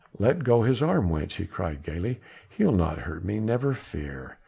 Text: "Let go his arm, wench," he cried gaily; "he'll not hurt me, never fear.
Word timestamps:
"Let 0.17 0.43
go 0.43 0.63
his 0.63 0.81
arm, 0.81 1.09
wench," 1.11 1.33
he 1.35 1.45
cried 1.45 1.83
gaily; 1.83 2.19
"he'll 2.49 2.71
not 2.71 2.97
hurt 2.97 3.23
me, 3.23 3.39
never 3.39 3.75
fear. 3.75 4.37